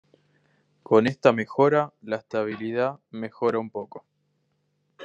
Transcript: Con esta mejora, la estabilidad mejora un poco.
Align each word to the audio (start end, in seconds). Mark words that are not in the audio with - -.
Con 0.81 1.05
esta 1.05 1.31
mejora, 1.31 1.93
la 2.01 2.15
estabilidad 2.15 2.99
mejora 3.11 3.59
un 3.59 3.69
poco. 3.69 4.03